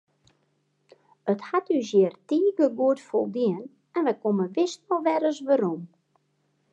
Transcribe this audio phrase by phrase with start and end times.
[1.33, 3.59] It hat ús hjir tige goed foldien
[3.97, 5.81] en wy komme wis noch ris werom.